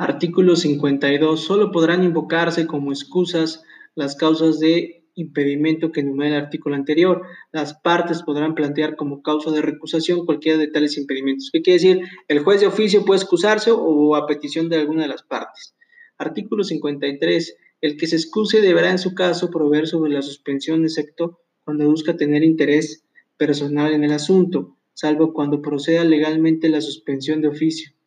Artículo 0.00 0.54
52. 0.54 1.40
Solo 1.40 1.72
podrán 1.72 2.04
invocarse 2.04 2.68
como 2.68 2.92
excusas 2.92 3.64
las 3.96 4.14
causas 4.14 4.60
de 4.60 5.02
impedimento 5.16 5.90
que 5.90 6.02
enumera 6.02 6.36
el 6.36 6.44
artículo 6.44 6.76
anterior. 6.76 7.22
Las 7.50 7.74
partes 7.74 8.22
podrán 8.22 8.54
plantear 8.54 8.94
como 8.94 9.22
causa 9.22 9.50
de 9.50 9.60
recusación 9.60 10.24
cualquiera 10.24 10.56
de 10.56 10.68
tales 10.68 10.96
impedimentos. 10.98 11.50
¿Qué 11.52 11.62
quiere 11.62 11.80
decir? 11.82 12.02
El 12.28 12.44
juez 12.44 12.60
de 12.60 12.68
oficio 12.68 13.04
puede 13.04 13.20
excusarse 13.20 13.72
o 13.74 14.14
a 14.14 14.28
petición 14.28 14.68
de 14.68 14.76
alguna 14.76 15.02
de 15.02 15.08
las 15.08 15.24
partes. 15.24 15.74
Artículo 16.16 16.62
53. 16.62 17.56
El 17.80 17.96
que 17.96 18.06
se 18.06 18.14
excuse 18.14 18.60
deberá 18.60 18.92
en 18.92 18.98
su 18.98 19.16
caso 19.16 19.50
proveer 19.50 19.88
sobre 19.88 20.12
la 20.12 20.22
suspensión, 20.22 20.84
excepto 20.84 21.40
cuando 21.64 21.90
busca 21.90 22.16
tener 22.16 22.44
interés 22.44 23.02
personal 23.36 23.92
en 23.92 24.04
el 24.04 24.12
asunto, 24.12 24.76
salvo 24.94 25.32
cuando 25.32 25.60
proceda 25.60 26.04
legalmente 26.04 26.68
la 26.68 26.80
suspensión 26.80 27.42
de 27.42 27.48
oficio. 27.48 27.97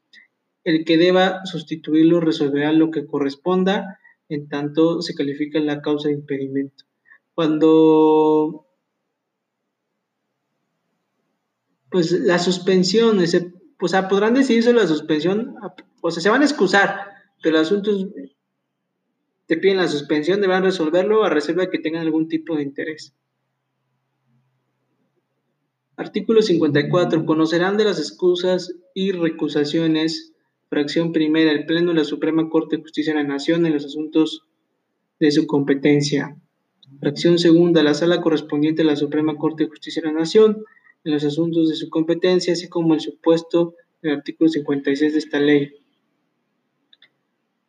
El 0.64 0.86
que 0.86 0.98
deba 0.98 1.46
sustituirlo 1.46 2.20
resolverá 2.20 2.72
lo 2.72 2.92
que 2.92 3.06
corresponda, 3.06 4.00
en 4.30 4.48
tanto 4.48 5.02
se 5.02 5.16
califica 5.16 5.60
la 5.60 5.82
causa 5.82 6.08
de 6.08 6.16
impedimento. 6.16 6.86
Cuando 7.34 8.68
pues 11.90 12.12
la 12.12 12.40
suspensión, 12.40 13.20
o 13.20 13.88
sea, 13.88 14.08
podrán 14.08 14.34
decidirse 14.34 14.72
la 14.72 14.88
suspensión, 14.88 15.56
o 16.02 16.12
sea, 16.12 16.24
se 16.24 16.30
van 16.30 16.42
a 16.42 16.46
excusar, 16.46 17.08
pero 17.44 17.58
los 17.58 17.68
asuntos 17.68 18.08
te 19.46 19.58
piden 19.58 19.78
la 19.78 19.90
suspensión, 19.90 20.40
deberán 20.40 20.64
resolverlo 20.64 21.26
a 21.26 21.30
reserva 21.30 21.64
de 21.64 21.70
que 21.70 21.80
tengan 21.80 22.04
algún 22.04 22.30
tipo 22.30 22.56
de 22.56 22.64
interés. 22.64 23.14
Artículo 25.98 26.42
54. 26.42 27.26
Conocerán 27.26 27.76
de 27.76 27.84
las 27.84 28.00
excusas 28.00 28.74
y 28.94 29.12
recusaciones 29.12 30.31
Fracción 30.72 31.12
primera. 31.12 31.52
El 31.52 31.66
Pleno 31.66 31.90
de 31.90 31.98
la 31.98 32.06
Suprema 32.06 32.50
Corte 32.50 32.78
de 32.78 32.82
Justicia 32.82 33.14
de 33.14 33.22
la 33.22 33.28
Nación 33.28 33.66
en 33.66 33.74
los 33.74 33.84
asuntos 33.84 34.46
de 35.20 35.30
su 35.30 35.46
competencia. 35.46 36.38
Fracción 37.02 37.40
segunda. 37.40 37.84
La 37.84 37.94
sala 37.94 38.22
correspondiente 38.22 38.84
a 38.84 38.86
la 38.86 38.96
Suprema 38.96 39.36
Corte 39.36 39.66
de 39.66 39.70
Justicia 39.70 40.02
de 40.02 40.08
la 40.08 40.20
Nación 40.20 40.64
en 41.04 41.12
los 41.12 41.26
asuntos 41.26 41.68
de 41.68 41.76
su 41.76 41.90
competencia, 41.90 42.54
así 42.54 42.70
como 42.70 42.94
el 42.94 43.02
supuesto 43.02 43.76
del 44.02 44.14
artículo 44.14 44.50
56 44.50 45.12
de 45.12 45.20
esta 45.20 45.42
ley. 45.42 45.74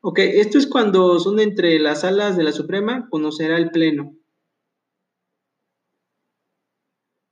Ok, 0.00 0.20
esto 0.20 0.58
es 0.58 0.68
cuando 0.68 1.18
son 1.18 1.40
entre 1.40 1.80
las 1.80 2.02
salas 2.02 2.36
de 2.36 2.44
la 2.44 2.52
Suprema, 2.52 3.08
conocerá 3.10 3.56
el 3.56 3.72
Pleno. 3.72 4.14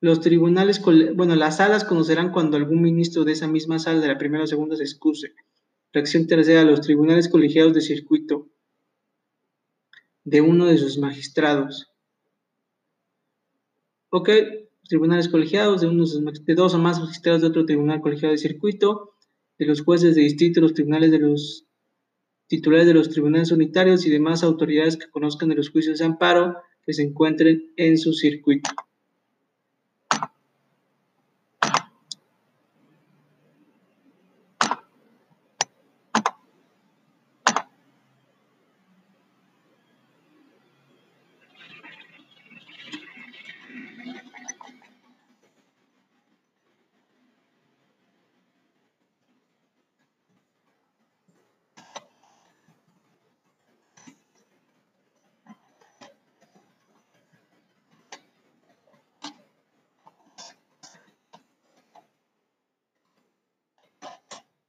Los 0.00 0.20
tribunales, 0.20 0.82
bueno, 1.14 1.36
las 1.36 1.58
salas 1.58 1.84
conocerán 1.84 2.32
cuando 2.32 2.56
algún 2.56 2.82
ministro 2.82 3.22
de 3.22 3.32
esa 3.32 3.46
misma 3.46 3.78
sala 3.78 4.00
de 4.00 4.08
la 4.08 4.18
primera 4.18 4.42
o 4.42 4.46
segunda 4.48 4.74
se 4.74 4.82
excuse. 4.82 5.32
Fracción 5.92 6.26
tercera, 6.26 6.64
los 6.64 6.80
tribunales 6.80 7.28
colegiados 7.28 7.74
de 7.74 7.80
circuito 7.80 8.48
de 10.24 10.40
uno 10.40 10.66
de 10.66 10.78
sus 10.78 10.98
magistrados. 10.98 11.88
Ok, 14.10 14.28
tribunales 14.88 15.28
colegiados 15.28 15.80
de, 15.80 15.88
uno 15.88 16.04
de, 16.06 16.54
dos 16.54 16.74
o 16.74 16.78
más 16.78 17.00
magistrados 17.00 17.42
de 17.42 17.48
otro 17.48 17.64
tribunal 17.64 18.00
colegiado 18.00 18.32
de 18.32 18.38
circuito, 18.38 19.14
de 19.58 19.66
los 19.66 19.82
jueces 19.82 20.14
de 20.14 20.22
distrito, 20.22 20.60
los 20.60 20.74
tribunales 20.74 21.10
de 21.10 21.18
los 21.18 21.66
titulares 22.46 22.86
de 22.86 22.94
los 22.94 23.08
tribunales 23.08 23.52
unitarios 23.52 24.04
y 24.06 24.10
demás 24.10 24.42
autoridades 24.42 24.96
que 24.96 25.10
conozcan 25.10 25.48
de 25.48 25.54
los 25.54 25.70
juicios 25.70 25.98
de 25.98 26.04
amparo 26.04 26.56
que 26.84 26.92
se 26.92 27.02
encuentren 27.02 27.72
en 27.76 27.98
su 27.98 28.12
circuito. 28.12 28.70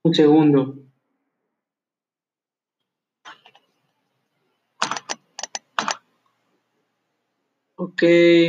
Un 0.03 0.13
segundo. 0.15 0.81
Ok. 7.75 8.03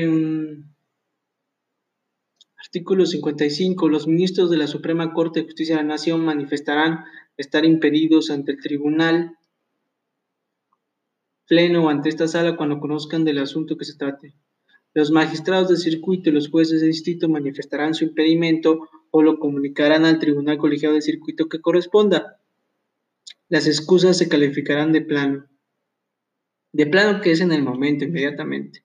Mm. 0.06 0.72
Artículo 2.58 3.04
55. 3.04 3.88
Los 3.88 4.06
ministros 4.06 4.50
de 4.50 4.56
la 4.56 4.66
Suprema 4.66 5.12
Corte 5.12 5.40
de 5.40 5.46
Justicia 5.46 5.76
de 5.76 5.82
la 5.82 5.88
Nación 5.88 6.24
manifestarán 6.24 7.04
estar 7.36 7.64
impedidos 7.66 8.30
ante 8.30 8.52
el 8.52 8.60
tribunal 8.60 9.36
pleno 11.46 11.84
o 11.84 11.88
ante 11.90 12.08
esta 12.08 12.28
sala 12.28 12.56
cuando 12.56 12.80
conozcan 12.80 13.24
del 13.24 13.38
asunto 13.38 13.76
que 13.76 13.84
se 13.84 13.98
trate. 13.98 14.34
Los 14.94 15.10
magistrados 15.10 15.68
de 15.68 15.76
circuito 15.76 16.30
y 16.30 16.32
los 16.32 16.48
jueces 16.48 16.80
de 16.80 16.86
distrito 16.86 17.28
manifestarán 17.28 17.92
su 17.92 18.04
impedimento 18.04 18.88
o 19.12 19.22
lo 19.22 19.38
comunicarán 19.38 20.04
al 20.04 20.18
tribunal 20.18 20.58
colegiado 20.58 20.94
de 20.94 21.02
circuito 21.02 21.48
que 21.48 21.60
corresponda. 21.60 22.40
Las 23.48 23.66
excusas 23.66 24.16
se 24.16 24.28
calificarán 24.28 24.90
de 24.90 25.02
plano. 25.02 25.46
De 26.72 26.86
plano 26.86 27.20
que 27.20 27.32
es 27.32 27.40
en 27.40 27.52
el 27.52 27.62
momento, 27.62 28.04
inmediatamente. 28.06 28.84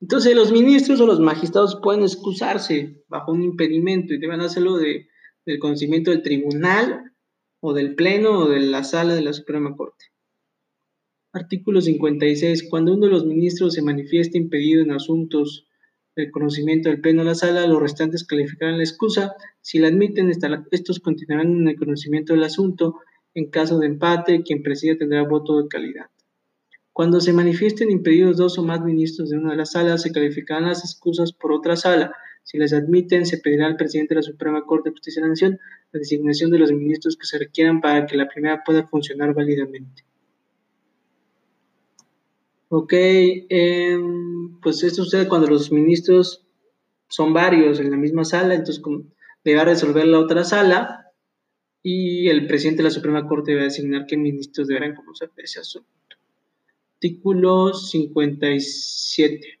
Entonces 0.00 0.36
los 0.36 0.52
ministros 0.52 1.00
o 1.00 1.06
los 1.06 1.18
magistrados 1.18 1.80
pueden 1.82 2.04
excusarse 2.04 3.04
bajo 3.08 3.32
un 3.32 3.42
impedimento 3.42 4.14
y 4.14 4.18
deben 4.18 4.40
hacerlo 4.40 4.76
de, 4.76 5.08
del 5.44 5.58
conocimiento 5.58 6.12
del 6.12 6.22
tribunal 6.22 7.12
o 7.60 7.74
del 7.74 7.96
pleno 7.96 8.38
o 8.38 8.48
de 8.48 8.60
la 8.60 8.84
sala 8.84 9.16
de 9.16 9.22
la 9.22 9.32
Suprema 9.32 9.76
Corte. 9.76 10.04
Artículo 11.32 11.80
56. 11.80 12.68
Cuando 12.70 12.94
uno 12.94 13.06
de 13.06 13.12
los 13.12 13.26
ministros 13.26 13.74
se 13.74 13.82
manifieste 13.82 14.38
impedido 14.38 14.82
en 14.82 14.92
asuntos 14.92 15.67
del 16.22 16.32
conocimiento 16.32 16.88
del 16.88 17.00
pleno 17.00 17.22
o 17.22 17.24
la 17.24 17.34
sala, 17.34 17.66
los 17.66 17.80
restantes 17.80 18.24
calificarán 18.24 18.76
la 18.76 18.84
excusa. 18.84 19.34
Si 19.60 19.78
la 19.78 19.88
admiten, 19.88 20.30
estos 20.70 21.00
continuarán 21.00 21.52
en 21.52 21.68
el 21.68 21.76
conocimiento 21.76 22.34
del 22.34 22.44
asunto. 22.44 22.96
En 23.34 23.50
caso 23.50 23.78
de 23.78 23.86
empate, 23.86 24.42
quien 24.42 24.62
presida 24.62 24.96
tendrá 24.96 25.22
voto 25.22 25.62
de 25.62 25.68
calidad. 25.68 26.06
Cuando 26.92 27.20
se 27.20 27.32
manifiesten 27.32 27.90
impedidos 27.90 28.36
dos 28.36 28.58
o 28.58 28.64
más 28.64 28.82
ministros 28.82 29.30
de 29.30 29.38
una 29.38 29.52
de 29.52 29.56
las 29.56 29.72
salas, 29.72 30.02
se 30.02 30.10
calificarán 30.10 30.64
las 30.64 30.84
excusas 30.84 31.32
por 31.32 31.52
otra 31.52 31.76
sala. 31.76 32.12
Si 32.42 32.58
las 32.58 32.72
admiten, 32.72 33.24
se 33.24 33.38
pedirá 33.38 33.66
al 33.66 33.76
presidente 33.76 34.14
de 34.14 34.20
la 34.20 34.22
Suprema 34.22 34.64
Corte 34.64 34.88
de 34.88 34.94
Justicia 34.94 35.22
de 35.22 35.28
la 35.28 35.32
Nación 35.32 35.58
la 35.92 36.00
designación 36.00 36.50
de 36.50 36.58
los 36.58 36.72
ministros 36.72 37.16
que 37.16 37.26
se 37.26 37.38
requieran 37.38 37.80
para 37.80 38.06
que 38.06 38.16
la 38.16 38.28
primera 38.28 38.62
pueda 38.64 38.86
funcionar 38.88 39.34
válidamente. 39.34 40.07
Ok, 42.70 42.92
em, 42.92 44.60
pues 44.60 44.82
esto 44.82 45.02
sucede 45.02 45.26
cuando 45.26 45.46
los 45.46 45.72
ministros 45.72 46.44
son 47.08 47.32
varios 47.32 47.80
en 47.80 47.90
la 47.90 47.96
misma 47.96 48.24
sala, 48.24 48.54
entonces 48.54 48.82
le 49.44 49.54
va 49.54 49.62
a 49.62 49.64
resolver 49.64 50.06
la 50.06 50.18
otra 50.18 50.44
sala 50.44 51.06
y 51.82 52.28
el 52.28 52.46
presidente 52.46 52.82
de 52.82 52.88
la 52.88 52.94
Suprema 52.94 53.26
Corte 53.26 53.52
debe 53.52 53.64
designar 53.64 54.04
qué 54.06 54.18
ministros 54.18 54.68
deberán 54.68 54.94
conocer 54.94 55.30
ese 55.38 55.60
asunto. 55.60 55.88
Artículo 56.94 57.72
57. 57.72 59.57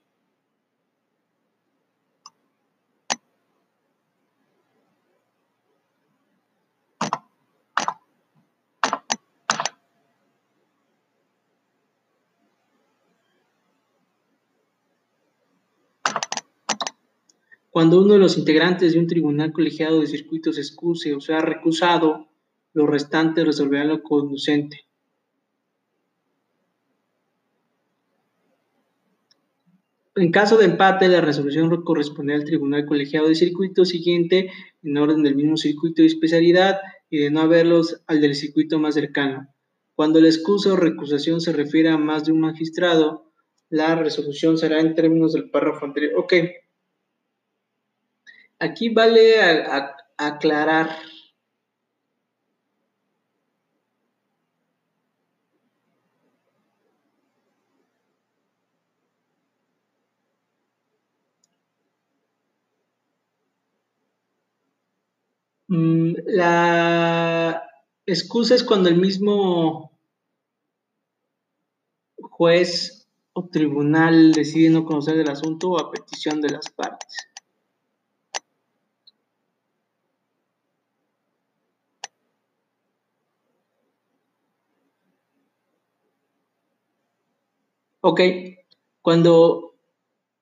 Cuando 17.78 18.00
uno 18.00 18.14
de 18.14 18.18
los 18.18 18.36
integrantes 18.36 18.92
de 18.92 18.98
un 18.98 19.06
tribunal 19.06 19.52
colegiado 19.52 20.00
de 20.00 20.08
circuitos 20.08 20.56
se 20.56 20.62
excuse 20.62 21.14
o 21.14 21.20
sea 21.20 21.38
recusado, 21.38 22.26
los 22.72 22.90
restantes 22.90 23.46
resolverán 23.46 23.86
lo 23.86 24.02
conducente. 24.02 24.80
En 30.16 30.32
caso 30.32 30.56
de 30.56 30.64
empate, 30.64 31.06
la 31.06 31.20
resolución 31.20 31.70
corresponde 31.84 32.34
al 32.34 32.42
tribunal 32.42 32.84
colegiado 32.84 33.28
de 33.28 33.36
circuito 33.36 33.84
siguiente 33.84 34.50
en 34.82 34.96
orden 34.96 35.22
del 35.22 35.36
mismo 35.36 35.56
circuito 35.56 36.02
de 36.02 36.08
especialidad 36.08 36.80
y 37.08 37.18
de 37.18 37.30
no 37.30 37.42
haberlos 37.42 38.02
al 38.08 38.20
del 38.20 38.34
circuito 38.34 38.80
más 38.80 38.94
cercano. 38.94 39.54
Cuando 39.94 40.20
la 40.20 40.26
excusa 40.26 40.72
o 40.72 40.76
recusación 40.76 41.40
se 41.40 41.52
refiere 41.52 41.90
a 41.90 41.96
más 41.96 42.24
de 42.24 42.32
un 42.32 42.40
magistrado, 42.40 43.30
la 43.70 43.94
resolución 43.94 44.58
será 44.58 44.80
en 44.80 44.96
términos 44.96 45.32
del 45.32 45.48
párrafo 45.48 45.84
anterior. 45.86 46.14
Ok. 46.16 46.34
Aquí 48.60 48.88
vale 48.88 49.40
aclarar 50.16 50.90
Mm, 65.68 66.14
la 66.26 67.62
excusa 68.06 68.54
es 68.54 68.64
cuando 68.64 68.88
el 68.88 68.96
mismo 68.96 69.92
juez 72.16 73.06
o 73.34 73.48
tribunal 73.48 74.32
decide 74.32 74.70
no 74.70 74.86
conocer 74.86 75.18
el 75.18 75.28
asunto 75.28 75.70
o 75.70 75.78
a 75.78 75.90
petición 75.90 76.40
de 76.40 76.50
las 76.50 76.70
partes. 76.70 77.27
Ok, 88.00 88.20
cuando, 89.02 89.74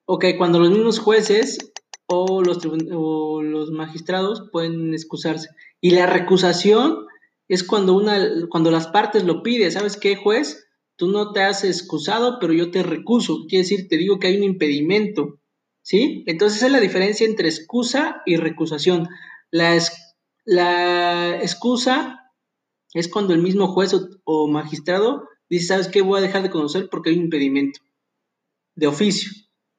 okay, 0.05 0.37
cuando 0.37 0.59
los 0.59 0.71
mismos 0.71 0.99
jueces 0.99 1.59
o 2.07 2.43
los, 2.43 2.59
o 2.93 3.43
los 3.43 3.71
magistrados 3.71 4.49
pueden 4.53 4.93
excusarse. 4.93 5.49
Y 5.81 5.91
la 5.91 6.07
recusación 6.07 7.07
es 7.49 7.65
cuando, 7.65 7.95
una, 7.95 8.19
cuando 8.51 8.71
las 8.71 8.89
partes 8.89 9.25
lo 9.25 9.43
piden. 9.43 9.73
¿Sabes 9.73 9.97
qué, 9.97 10.17
juez? 10.17 10.69
Tú 10.97 11.09
no 11.09 11.33
te 11.33 11.43
has 11.43 11.65
excusado, 11.65 12.39
pero 12.41 12.53
yo 12.53 12.71
te 12.71 12.83
recuso. 12.83 13.47
Quiere 13.49 13.63
decir, 13.63 13.89
te 13.89 13.97
digo 13.97 14.19
que 14.19 14.29
hay 14.29 14.37
un 14.37 14.45
impedimento. 14.45 15.39
¿Sí? 15.83 16.25
Entonces, 16.27 16.59
esa 16.59 16.67
es 16.67 16.73
la 16.73 16.81
diferencia 16.81 17.27
entre 17.27 17.49
excusa 17.49 18.23
y 18.27 18.37
recusación. 18.37 19.09
La, 19.51 19.79
la 20.45 21.37
excusa 21.37 22.33
es 22.93 23.09
cuando 23.09 23.35
el 23.35 23.41
mismo 23.41 23.69
juez 23.69 23.95
o, 23.95 24.09
o 24.25 24.49
magistrado 24.49 25.29
dice, 25.49 25.67
¿sabes 25.67 25.89
qué? 25.89 26.03
Voy 26.03 26.19
a 26.19 26.23
dejar 26.23 26.43
de 26.43 26.51
conocer 26.51 26.89
porque 26.91 27.11
hay 27.11 27.17
un 27.17 27.25
impedimento 27.25 27.81
de 28.75 28.87
oficio. 28.87 29.31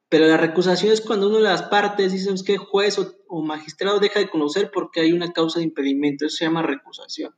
Pero 0.08 0.26
la 0.26 0.38
recusación 0.38 0.92
es 0.92 1.00
cuando 1.00 1.28
una 1.28 1.36
de 1.36 1.42
las 1.44 1.62
partes 1.64 2.12
dice 2.12 2.32
que 2.44 2.56
juez 2.56 2.98
o, 3.28 3.42
magistrado 3.42 4.00
deja 4.00 4.20
de 4.20 4.30
conocer 4.30 4.70
porque 4.72 5.00
hay 5.00 5.12
una 5.12 5.32
causa 5.32 5.58
de 5.58 5.66
impedimento. 5.66 6.24
Eso 6.24 6.36
se 6.36 6.44
llama 6.44 6.62
recusación, 6.62 7.34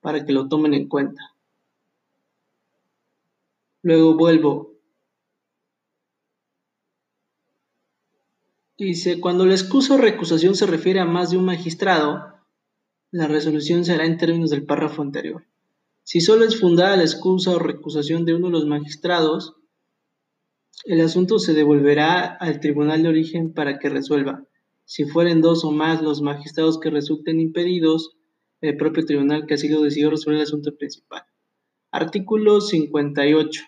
para 0.00 0.24
que 0.24 0.32
lo 0.32 0.48
tomen 0.48 0.74
en 0.74 0.88
cuenta. 0.88 1.34
Luego 3.82 4.16
vuelvo. 4.16 4.74
Dice, 8.76 9.18
cuando 9.18 9.46
la 9.46 9.54
excusa 9.54 9.94
o 9.94 9.98
recusación 9.98 10.54
se 10.54 10.66
refiere 10.66 11.00
a 11.00 11.04
más 11.04 11.30
de 11.30 11.38
un 11.38 11.46
magistrado, 11.46 12.38
la 13.10 13.26
resolución 13.26 13.84
será 13.84 14.04
en 14.04 14.18
términos 14.18 14.50
del 14.50 14.66
párrafo 14.66 15.02
anterior. 15.02 15.44
Si 16.10 16.22
solo 16.22 16.46
es 16.46 16.58
fundada 16.58 16.96
la 16.96 17.02
excusa 17.02 17.50
o 17.50 17.58
recusación 17.58 18.24
de 18.24 18.32
uno 18.32 18.46
de 18.46 18.52
los 18.54 18.64
magistrados, 18.64 19.56
el 20.86 21.02
asunto 21.02 21.38
se 21.38 21.52
devolverá 21.52 22.24
al 22.24 22.60
tribunal 22.60 23.02
de 23.02 23.10
origen 23.10 23.52
para 23.52 23.78
que 23.78 23.90
resuelva. 23.90 24.42
Si 24.86 25.04
fueren 25.04 25.42
dos 25.42 25.66
o 25.66 25.70
más 25.70 26.00
los 26.00 26.22
magistrados 26.22 26.80
que 26.80 26.88
resulten 26.88 27.40
impedidos, 27.40 28.16
el 28.62 28.78
propio 28.78 29.04
tribunal 29.04 29.44
que 29.44 29.52
así 29.52 29.68
lo 29.68 29.82
decidió 29.82 30.08
resolver 30.08 30.38
el 30.38 30.44
asunto 30.44 30.74
principal. 30.78 31.24
Artículo 31.90 32.62
58. 32.62 33.64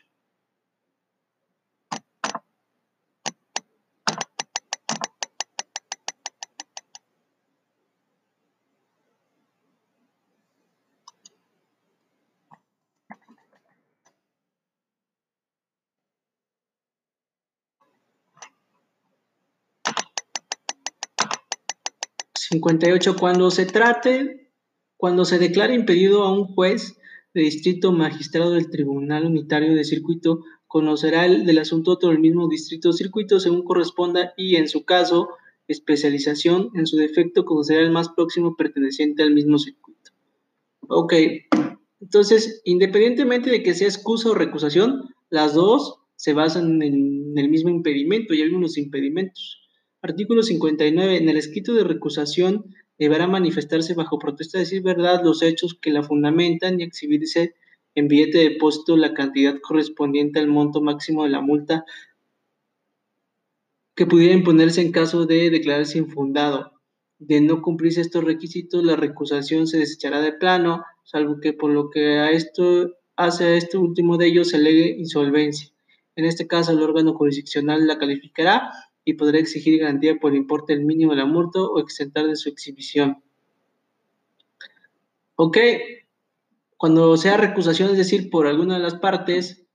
58. 22.50 23.16
Cuando 23.16 23.50
se 23.50 23.64
trate, 23.64 24.50
cuando 24.96 25.24
se 25.24 25.38
declare 25.38 25.74
impedido 25.74 26.24
a 26.24 26.32
un 26.32 26.46
juez 26.46 26.98
de 27.32 27.42
distrito 27.42 27.92
magistrado 27.92 28.52
del 28.52 28.70
Tribunal 28.70 29.26
Unitario 29.26 29.74
de 29.74 29.84
Circuito, 29.84 30.42
conocerá 30.66 31.26
el 31.26 31.46
del 31.46 31.58
asunto 31.58 31.92
otro 31.92 32.10
del 32.10 32.18
mismo 32.18 32.48
distrito 32.48 32.92
circuito 32.92 33.38
según 33.38 33.62
corresponda 33.62 34.34
y, 34.36 34.56
en 34.56 34.68
su 34.68 34.84
caso, 34.84 35.28
especialización, 35.68 36.70
en 36.74 36.86
su 36.86 36.96
defecto, 36.96 37.44
conocerá 37.44 37.82
el 37.82 37.92
más 37.92 38.08
próximo 38.08 38.56
perteneciente 38.56 39.22
al 39.22 39.32
mismo 39.32 39.58
circuito. 39.58 40.10
Ok, 40.88 41.14
entonces, 42.00 42.62
independientemente 42.64 43.50
de 43.50 43.62
que 43.62 43.74
sea 43.74 43.86
excusa 43.86 44.30
o 44.30 44.34
recusación, 44.34 45.14
las 45.28 45.54
dos 45.54 46.00
se 46.16 46.32
basan 46.32 46.82
en 46.82 47.38
el 47.38 47.48
mismo 47.48 47.70
impedimento 47.70 48.34
y 48.34 48.42
hay 48.42 48.48
unos 48.48 48.76
impedimentos. 48.76 49.59
Artículo 50.02 50.42
59. 50.42 51.18
En 51.18 51.28
el 51.28 51.36
escrito 51.36 51.74
de 51.74 51.84
recusación 51.84 52.74
deberá 52.98 53.26
manifestarse 53.26 53.92
bajo 53.92 54.18
protesta 54.18 54.56
de 54.56 54.64
decir 54.64 54.82
verdad 54.82 55.20
los 55.22 55.42
hechos 55.42 55.74
que 55.74 55.90
la 55.90 56.02
fundamentan 56.02 56.80
y 56.80 56.84
exhibirse 56.84 57.54
en 57.94 58.08
billete 58.08 58.38
de 58.38 58.48
depósito 58.50 58.96
la 58.96 59.12
cantidad 59.12 59.58
correspondiente 59.60 60.38
al 60.38 60.46
monto 60.46 60.80
máximo 60.80 61.24
de 61.24 61.30
la 61.30 61.42
multa 61.42 61.84
que 63.94 64.06
pudiera 64.06 64.32
imponerse 64.32 64.80
en 64.80 64.90
caso 64.90 65.26
de 65.26 65.50
declararse 65.50 65.98
infundado. 65.98 66.72
De 67.18 67.42
no 67.42 67.60
cumplirse 67.60 68.00
estos 68.00 68.24
requisitos, 68.24 68.82
la 68.82 68.96
recusación 68.96 69.66
se 69.66 69.76
desechará 69.76 70.22
de 70.22 70.32
plano, 70.32 70.82
salvo 71.04 71.40
que 71.42 71.52
por 71.52 71.70
lo 71.70 71.90
que 71.90 72.18
a 72.18 72.30
esto 72.30 72.94
hace 73.16 73.44
a 73.44 73.54
este 73.54 73.76
último 73.76 74.16
de 74.16 74.28
ellos 74.28 74.48
se 74.48 74.56
alegue 74.56 74.96
insolvencia. 74.98 75.68
En 76.16 76.24
este 76.24 76.46
caso, 76.46 76.72
el 76.72 76.82
órgano 76.82 77.12
jurisdiccional 77.12 77.86
la 77.86 77.98
calificará 77.98 78.70
y 79.04 79.14
podrá 79.14 79.38
exigir 79.38 79.80
garantía 79.80 80.16
por 80.20 80.34
importe 80.34 80.74
del 80.74 80.84
mínimo 80.84 81.12
de 81.12 81.18
la 81.18 81.26
multa 81.26 81.60
o 81.60 81.80
exentar 81.80 82.26
de 82.26 82.36
su 82.36 82.48
exhibición. 82.48 83.22
Ok, 85.36 85.58
cuando 86.76 87.16
sea 87.16 87.36
recusación, 87.36 87.90
es 87.90 87.96
decir, 87.96 88.30
por 88.30 88.46
alguna 88.46 88.76
de 88.76 88.82
las 88.82 88.94
partes, 88.94 89.66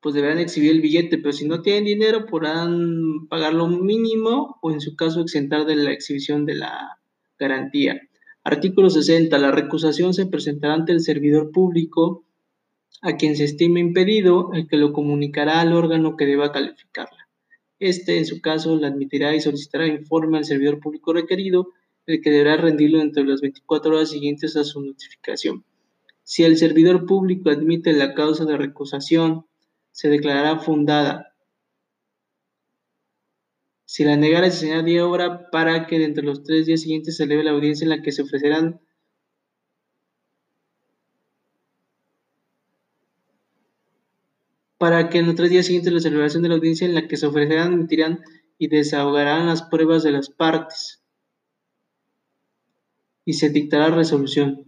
pues 0.00 0.14
deberán 0.16 0.38
exhibir 0.38 0.72
el 0.72 0.80
billete, 0.80 1.18
pero 1.18 1.32
si 1.32 1.46
no 1.46 1.62
tienen 1.62 1.84
dinero 1.84 2.26
podrán 2.26 3.28
pagar 3.28 3.54
lo 3.54 3.68
mínimo 3.68 4.58
o 4.60 4.72
en 4.72 4.80
su 4.80 4.96
caso 4.96 5.20
exentar 5.20 5.64
de 5.64 5.76
la 5.76 5.92
exhibición 5.92 6.44
de 6.44 6.56
la 6.56 6.98
garantía. 7.38 8.00
Artículo 8.44 8.90
60. 8.90 9.38
La 9.38 9.52
recusación 9.52 10.12
se 10.12 10.26
presentará 10.26 10.74
ante 10.74 10.90
el 10.90 11.00
servidor 11.00 11.52
público 11.52 12.24
a 13.00 13.16
quien 13.16 13.36
se 13.36 13.44
estime 13.44 13.78
impedido, 13.80 14.50
el 14.52 14.66
que 14.66 14.76
lo 14.76 14.92
comunicará 14.92 15.60
al 15.60 15.72
órgano 15.72 16.16
que 16.16 16.26
deba 16.26 16.50
calificarla. 16.50 17.21
Este, 17.84 18.16
en 18.16 18.26
su 18.26 18.40
caso, 18.40 18.76
la 18.76 18.86
admitirá 18.86 19.34
y 19.34 19.40
solicitará 19.40 19.88
informe 19.88 20.38
al 20.38 20.44
servidor 20.44 20.78
público 20.78 21.12
requerido, 21.12 21.70
el 22.06 22.20
que 22.20 22.30
deberá 22.30 22.56
rendirlo 22.56 23.00
dentro 23.00 23.24
de 23.24 23.30
las 23.30 23.40
24 23.40 23.96
horas 23.96 24.10
siguientes 24.10 24.56
a 24.56 24.62
su 24.62 24.80
notificación. 24.80 25.64
Si 26.22 26.44
el 26.44 26.56
servidor 26.58 27.06
público 27.06 27.50
admite 27.50 27.92
la 27.92 28.14
causa 28.14 28.44
de 28.44 28.56
recusación 28.56 29.46
se 29.90 30.08
declarará 30.08 30.60
fundada. 30.60 31.34
Si 33.84 34.04
la 34.04 34.16
negara, 34.16 34.48
se 34.52 34.58
señala 34.58 34.84
día 34.84 35.04
hora 35.04 35.50
para 35.50 35.88
que 35.88 35.98
dentro 35.98 36.22
de 36.22 36.28
los 36.28 36.44
tres 36.44 36.66
días 36.66 36.82
siguientes 36.82 37.16
se 37.16 37.24
eleve 37.24 37.42
la 37.42 37.50
audiencia 37.50 37.84
en 37.84 37.90
la 37.90 38.00
que 38.00 38.12
se 38.12 38.22
ofrecerán 38.22 38.80
para 44.82 45.08
que 45.10 45.18
en 45.18 45.26
los 45.26 45.36
tres 45.36 45.48
días 45.50 45.66
siguientes 45.66 45.92
la 45.92 46.00
celebración 46.00 46.42
de 46.42 46.48
la 46.48 46.56
audiencia 46.56 46.88
en 46.88 46.96
la 46.96 47.06
que 47.06 47.16
se 47.16 47.26
ofrecerán, 47.26 47.72
emitirán 47.72 48.18
y 48.58 48.66
desahogarán 48.66 49.46
las 49.46 49.62
pruebas 49.62 50.02
de 50.02 50.10
las 50.10 50.28
partes 50.28 51.04
y 53.24 53.34
se 53.34 53.50
dictará 53.50 53.94
resolución. 53.94 54.66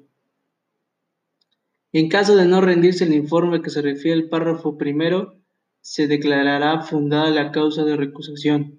En 1.91 2.09
caso 2.09 2.37
de 2.37 2.45
no 2.45 2.61
rendirse 2.61 3.03
el 3.03 3.13
informe 3.13 3.61
que 3.61 3.71
se 3.71 3.83
refiere 3.83 4.17
al 4.23 4.29
párrafo 4.29 4.79
primero, 4.79 5.43
se 5.81 6.07
declarará 6.07 6.83
fundada 6.83 7.31
la 7.31 7.51
causa 7.51 7.83
de 7.83 7.97
recusación, 7.97 8.79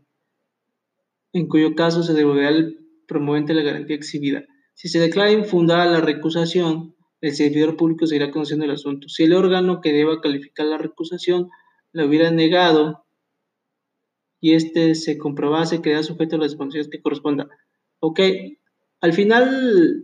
en 1.33 1.49
cuyo 1.49 1.75
caso 1.75 2.01
se 2.01 2.13
devolverá 2.13 2.47
al 2.47 2.77
promovente 3.09 3.53
la 3.53 3.63
garantía 3.63 3.97
exhibida. 3.97 4.45
Si 4.73 4.87
se 4.87 4.99
declara 4.99 5.33
infundada 5.33 5.85
la 5.85 5.99
recusación, 5.99 6.94
el 7.27 7.35
servidor 7.35 7.75
público 7.75 8.05
seguirá 8.05 8.31
conociendo 8.31 8.65
el 8.65 8.71
asunto. 8.71 9.09
Si 9.09 9.23
el 9.23 9.33
órgano 9.33 9.81
que 9.81 9.91
deba 9.91 10.21
calificar 10.21 10.67
la 10.67 10.77
recusación 10.77 11.49
la 11.91 12.05
hubiera 12.05 12.29
negado 12.29 13.05
y 14.39 14.53
éste 14.53 14.93
se 14.93 15.17
comprobase, 15.17 15.81
queda 15.81 16.03
sujeto 16.03 16.35
a 16.35 16.39
las 16.39 16.51
responsabilidades 16.51 16.91
que 16.91 17.01
corresponda. 17.01 17.47
Ok, 17.99 18.19
al 19.01 19.13
final 19.13 20.03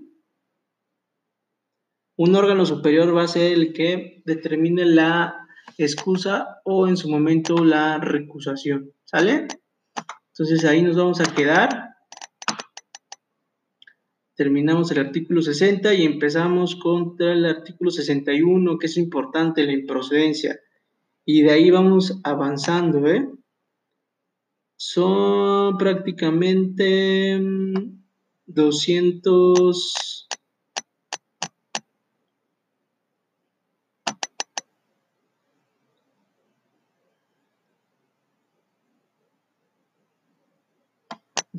un 2.16 2.36
órgano 2.36 2.66
superior 2.66 3.16
va 3.16 3.24
a 3.24 3.28
ser 3.28 3.54
el 3.54 3.74
que 3.74 4.24
determine 4.26 4.86
la 4.86 5.48
excusa 5.78 6.62
o 6.66 6.88
en 6.88 6.98
su 6.98 7.10
momento 7.10 7.64
la 7.64 8.00
recusación. 8.00 8.92
¿Sale? 9.04 9.48
Entonces 10.30 10.66
ahí 10.66 10.82
nos 10.82 10.96
vamos 10.96 11.20
a 11.20 11.36
quedar. 11.36 11.91
Terminamos 14.42 14.90
el 14.90 14.98
artículo 14.98 15.44
60 15.44 15.94
y 15.94 16.04
empezamos 16.04 16.76
contra 16.76 17.34
el 17.34 17.46
artículo 17.46 17.92
61, 17.92 18.80
que 18.80 18.88
es 18.88 18.98
importante, 18.98 19.64
la 19.64 19.72
improcedencia. 19.72 20.60
Y 21.24 21.44
de 21.44 21.52
ahí 21.52 21.70
vamos 21.70 22.20
avanzando, 22.24 23.06
¿eh? 23.06 23.30
Son 24.78 25.78
prácticamente 25.78 27.40
200 28.48 30.11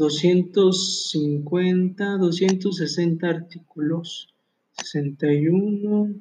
250, 0.03 2.19
260 2.19 3.29
artículos, 3.29 4.35
61, 4.73 6.15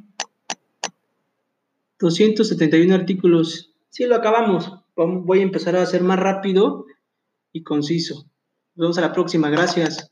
271 2.00 2.94
artículos. 2.94 3.74
Sí, 3.90 4.06
lo 4.06 4.16
acabamos. 4.16 4.72
Voy 4.96 5.40
a 5.40 5.44
empezar 5.44 5.76
a 5.76 5.82
hacer 5.82 6.04
más 6.04 6.20
rápido 6.20 6.86
y 7.52 7.64
conciso. 7.64 8.28
Nos 8.76 8.84
vemos 8.84 9.00
a 9.00 9.02
la 9.02 9.14
próxima. 9.14 9.50
Gracias. 9.50 10.11